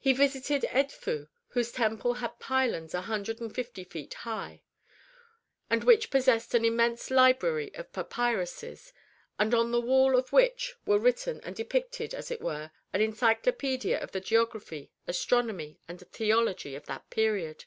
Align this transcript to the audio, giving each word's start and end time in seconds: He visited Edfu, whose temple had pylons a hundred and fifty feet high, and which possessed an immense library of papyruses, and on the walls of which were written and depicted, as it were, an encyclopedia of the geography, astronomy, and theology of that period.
He 0.00 0.12
visited 0.12 0.64
Edfu, 0.72 1.28
whose 1.50 1.70
temple 1.70 2.14
had 2.14 2.40
pylons 2.40 2.94
a 2.94 3.02
hundred 3.02 3.40
and 3.40 3.54
fifty 3.54 3.84
feet 3.84 4.12
high, 4.12 4.64
and 5.70 5.84
which 5.84 6.10
possessed 6.10 6.52
an 6.52 6.64
immense 6.64 7.12
library 7.12 7.72
of 7.76 7.92
papyruses, 7.92 8.92
and 9.38 9.54
on 9.54 9.70
the 9.70 9.80
walls 9.80 10.18
of 10.18 10.32
which 10.32 10.74
were 10.84 10.98
written 10.98 11.40
and 11.42 11.54
depicted, 11.54 12.12
as 12.12 12.32
it 12.32 12.40
were, 12.40 12.72
an 12.92 13.00
encyclopedia 13.00 13.96
of 14.00 14.10
the 14.10 14.20
geography, 14.20 14.90
astronomy, 15.06 15.78
and 15.86 16.00
theology 16.08 16.74
of 16.74 16.86
that 16.86 17.08
period. 17.08 17.66